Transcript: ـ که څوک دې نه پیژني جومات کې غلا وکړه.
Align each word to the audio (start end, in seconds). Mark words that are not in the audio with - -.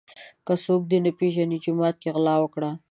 ـ 0.25 0.45
که 0.45 0.53
څوک 0.65 0.81
دې 0.89 0.97
نه 1.05 1.11
پیژني 1.19 1.57
جومات 1.63 1.95
کې 2.01 2.09
غلا 2.15 2.35
وکړه. 2.39 2.69